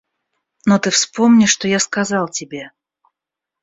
Но 0.65 0.79
ты 0.79 0.89
вспомни, 0.89 1.45
что 1.45 1.67
я 1.67 1.77
сказал 1.77 2.27
тебе. 2.27 2.71